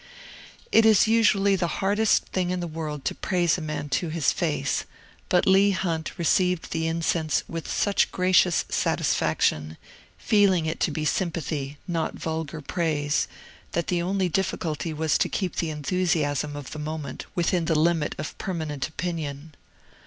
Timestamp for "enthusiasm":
15.69-16.55